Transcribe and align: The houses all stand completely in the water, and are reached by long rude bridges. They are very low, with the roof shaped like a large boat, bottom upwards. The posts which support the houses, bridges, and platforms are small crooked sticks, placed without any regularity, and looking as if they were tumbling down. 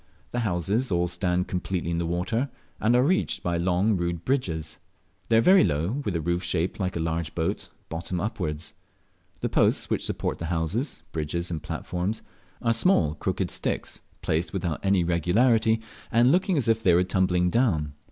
The 0.31 0.39
houses 0.39 0.91
all 0.91 1.07
stand 1.07 1.47
completely 1.47 1.91
in 1.91 1.99
the 1.99 2.07
water, 2.07 2.49
and 2.79 2.95
are 2.95 3.03
reached 3.03 3.43
by 3.43 3.57
long 3.57 3.95
rude 3.95 4.25
bridges. 4.25 4.79
They 5.29 5.37
are 5.37 5.41
very 5.41 5.63
low, 5.63 6.01
with 6.03 6.15
the 6.15 6.21
roof 6.21 6.41
shaped 6.41 6.79
like 6.79 6.95
a 6.95 6.99
large 6.99 7.35
boat, 7.35 7.69
bottom 7.87 8.19
upwards. 8.19 8.73
The 9.41 9.49
posts 9.49 9.91
which 9.91 10.03
support 10.03 10.39
the 10.39 10.45
houses, 10.47 11.03
bridges, 11.11 11.51
and 11.51 11.61
platforms 11.61 12.23
are 12.63 12.73
small 12.73 13.13
crooked 13.13 13.51
sticks, 13.51 14.01
placed 14.23 14.53
without 14.53 14.83
any 14.83 15.03
regularity, 15.03 15.79
and 16.11 16.31
looking 16.31 16.57
as 16.57 16.67
if 16.67 16.81
they 16.81 16.95
were 16.95 17.03
tumbling 17.03 17.51
down. 17.51 17.93